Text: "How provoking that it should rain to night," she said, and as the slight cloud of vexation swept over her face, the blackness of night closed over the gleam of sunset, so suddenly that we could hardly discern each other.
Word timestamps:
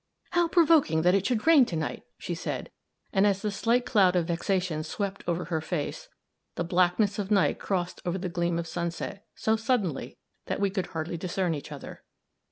"How 0.31 0.47
provoking 0.47 1.03
that 1.03 1.13
it 1.13 1.27
should 1.27 1.45
rain 1.45 1.63
to 1.67 1.75
night," 1.75 2.01
she 2.17 2.33
said, 2.33 2.71
and 3.13 3.27
as 3.27 3.43
the 3.43 3.51
slight 3.51 3.85
cloud 3.85 4.15
of 4.15 4.25
vexation 4.25 4.81
swept 4.83 5.23
over 5.27 5.45
her 5.45 5.61
face, 5.61 6.09
the 6.55 6.63
blackness 6.63 7.19
of 7.19 7.29
night 7.29 7.59
closed 7.59 8.01
over 8.03 8.17
the 8.17 8.27
gleam 8.27 8.57
of 8.57 8.65
sunset, 8.65 9.23
so 9.35 9.55
suddenly 9.55 10.17
that 10.47 10.59
we 10.59 10.71
could 10.71 10.87
hardly 10.87 11.17
discern 11.17 11.53
each 11.53 11.71
other. 11.71 12.01